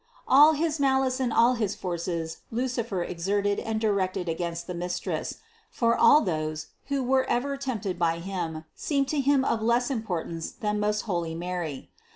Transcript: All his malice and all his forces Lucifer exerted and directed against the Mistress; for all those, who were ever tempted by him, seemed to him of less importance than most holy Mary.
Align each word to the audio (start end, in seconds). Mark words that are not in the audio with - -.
All 0.27 0.53
his 0.53 0.79
malice 0.79 1.19
and 1.19 1.31
all 1.31 1.53
his 1.53 1.75
forces 1.75 2.37
Lucifer 2.49 3.03
exerted 3.03 3.59
and 3.59 3.79
directed 3.79 4.27
against 4.27 4.65
the 4.65 4.73
Mistress; 4.73 5.35
for 5.69 5.95
all 5.95 6.21
those, 6.21 6.69
who 6.87 7.03
were 7.03 7.29
ever 7.29 7.55
tempted 7.55 7.99
by 7.99 8.17
him, 8.17 8.65
seemed 8.75 9.07
to 9.09 9.19
him 9.21 9.45
of 9.45 9.61
less 9.61 9.91
importance 9.91 10.53
than 10.53 10.79
most 10.79 11.01
holy 11.01 11.35
Mary. 11.35 11.91